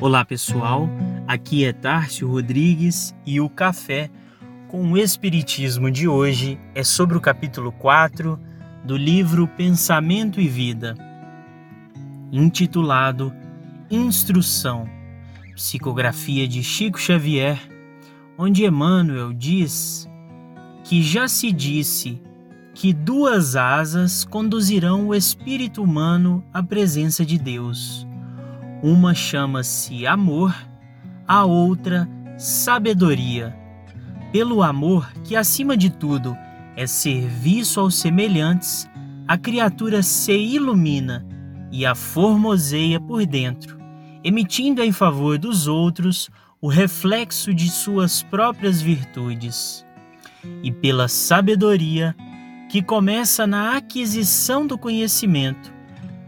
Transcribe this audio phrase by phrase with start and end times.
[0.00, 0.88] Olá pessoal,
[1.28, 4.08] aqui é Tárcio Rodrigues e o café
[4.66, 8.40] com o Espiritismo de hoje é sobre o capítulo 4
[8.82, 10.94] do livro Pensamento e Vida,
[12.32, 13.30] intitulado
[13.90, 14.88] Instrução,
[15.54, 17.60] psicografia de Chico Xavier,
[18.38, 20.08] onde Emmanuel diz
[20.82, 22.18] que já se disse
[22.72, 28.08] que duas asas conduzirão o espírito humano à presença de Deus.
[28.82, 30.56] Uma chama-se amor,
[31.28, 32.08] a outra
[32.38, 33.54] sabedoria.
[34.32, 36.34] Pelo amor, que acima de tudo
[36.74, 38.88] é serviço aos semelhantes,
[39.28, 41.26] a criatura se ilumina
[41.70, 43.78] e a formoseia por dentro,
[44.24, 49.84] emitindo em favor dos outros o reflexo de suas próprias virtudes.
[50.62, 52.16] E pela sabedoria,
[52.70, 55.70] que começa na aquisição do conhecimento,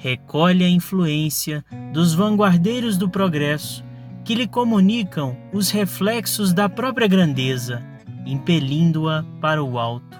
[0.00, 1.62] recolhe a influência
[1.92, 3.84] dos vanguardeiros do progresso
[4.24, 7.82] que lhe comunicam os reflexos da própria grandeza,
[8.24, 10.18] impelindo-a para o alto.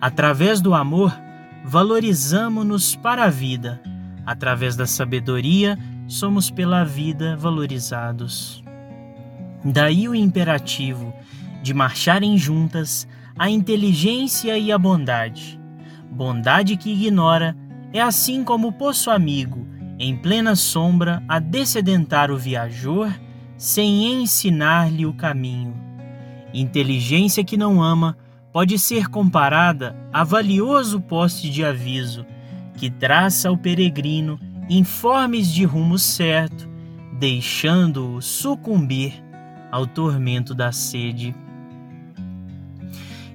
[0.00, 1.14] Através do amor,
[1.66, 3.80] valorizamos-nos para a vida.
[4.24, 8.64] Através da sabedoria, somos pela vida valorizados.
[9.62, 11.12] Daí o imperativo
[11.62, 13.06] de marcharem juntas
[13.38, 15.60] a inteligência e a bondade.
[16.10, 17.54] Bondade que ignora
[17.94, 19.64] é assim como o poço amigo,
[20.00, 23.08] em plena sombra, a descedentar o viajor,
[23.56, 25.72] sem ensinar-lhe o caminho.
[26.52, 28.18] Inteligência que não ama
[28.52, 32.26] pode ser comparada a valioso poste de aviso,
[32.76, 36.68] que traça ao peregrino informes de rumo certo,
[37.18, 39.12] deixando-o sucumbir
[39.70, 41.32] ao tormento da sede.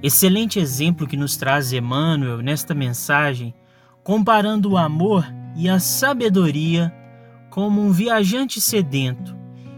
[0.03, 3.53] Excelente exemplo que nos traz Emmanuel nesta mensagem,
[4.03, 6.93] comparando o amor e a sabedoria
[7.49, 9.37] como um viajante sedento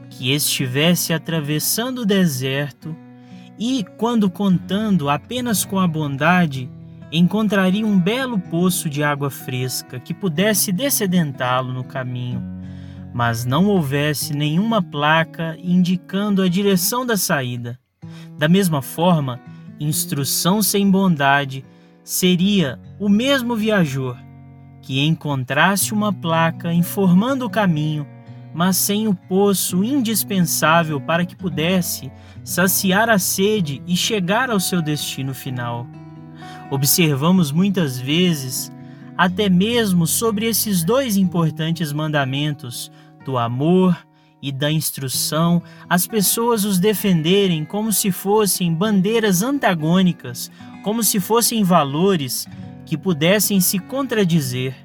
[0.10, 2.96] que estivesse atravessando o deserto
[3.58, 6.70] e, quando contando apenas com a bondade,
[7.12, 12.42] encontraria um belo poço de água fresca que pudesse descedentá-lo no caminho,
[13.14, 17.80] mas não houvesse nenhuma placa indicando a direção da saída.
[18.38, 19.40] Da mesma forma,
[19.80, 21.66] instrução sem bondade
[22.04, 24.18] seria o mesmo viajor
[24.82, 28.08] que encontrasse uma placa informando o caminho,
[28.54, 32.12] mas sem o poço indispensável para que pudesse
[32.44, 35.88] saciar a sede e chegar ao seu destino final.
[36.70, 38.72] Observamos muitas vezes,
[39.18, 42.92] até mesmo sobre esses dois importantes mandamentos,
[43.24, 43.96] do amor
[44.42, 50.52] e da instrução, as pessoas os defenderem como se fossem bandeiras antagônicas,
[50.84, 52.48] como se fossem valores
[52.86, 54.76] que pudessem se contradizer.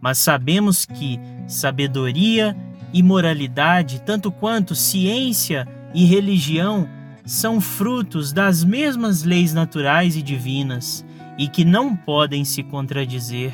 [0.00, 2.56] Mas sabemos que sabedoria
[2.92, 6.88] e moralidade, tanto quanto ciência e religião,
[7.26, 11.04] são frutos das mesmas leis naturais e divinas
[11.36, 13.52] e que não podem se contradizer.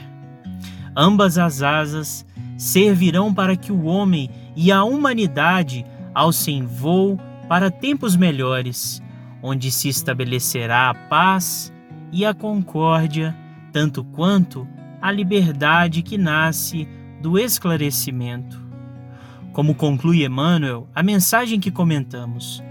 [0.96, 2.24] Ambas as asas
[2.56, 5.84] servirão para que o homem e a humanidade
[6.14, 9.02] alcem voo para tempos melhores,
[9.42, 11.72] onde se estabelecerá a paz
[12.12, 13.36] e a concórdia,
[13.72, 14.66] tanto quanto
[15.02, 16.88] a liberdade que nasce
[17.20, 18.62] do esclarecimento.
[19.52, 22.62] Como conclui Emmanuel, a mensagem que comentamos: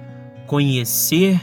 [0.48, 1.42] conhecer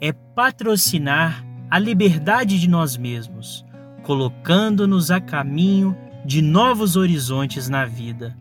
[0.00, 3.64] é patrocinar a liberdade de nós mesmos,
[4.02, 8.36] colocando-nos a caminho de novos horizontes na vida.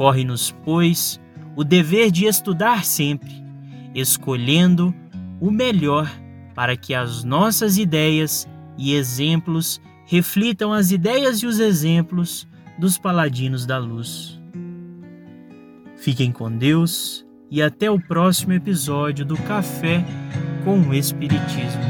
[0.00, 1.20] Corre-nos, pois,
[1.54, 3.44] o dever de estudar sempre,
[3.94, 4.94] escolhendo
[5.38, 6.10] o melhor
[6.54, 13.66] para que as nossas ideias e exemplos reflitam as ideias e os exemplos dos paladinos
[13.66, 14.40] da luz.
[15.98, 20.02] Fiquem com Deus e até o próximo episódio do Café
[20.64, 21.89] com o Espiritismo.